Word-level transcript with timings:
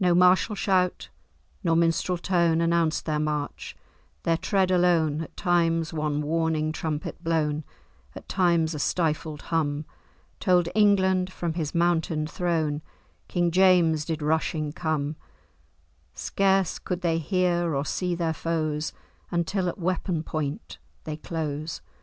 "No 0.00 0.14
martial 0.14 0.54
shout, 0.54 1.10
nor 1.62 1.76
minstrel 1.76 2.16
tone, 2.16 2.62
Announced 2.62 3.04
their 3.04 3.18
march; 3.18 3.76
their 4.22 4.38
tread 4.38 4.70
alone, 4.70 5.20
At 5.20 5.36
times 5.36 5.92
one 5.92 6.22
warning 6.22 6.72
trumpet 6.72 7.22
blown, 7.22 7.64
At 8.14 8.30
times 8.30 8.72
a 8.74 8.78
stifled 8.78 9.42
hum, 9.52 9.84
Told 10.40 10.70
England, 10.74 11.30
from 11.30 11.52
his 11.52 11.74
mountain 11.74 12.26
throne, 12.26 12.80
King 13.28 13.50
James 13.50 14.06
did 14.06 14.22
rushing 14.22 14.72
come: 14.72 15.16
Scarce 16.14 16.78
could 16.78 17.02
they 17.02 17.18
hear 17.18 17.74
or 17.74 17.84
see 17.84 18.14
their 18.14 18.32
foes 18.32 18.94
Until 19.30 19.68
at 19.68 19.76
weapon 19.76 20.22
point 20.22 20.78
they 21.04 21.18
close." 21.18 21.82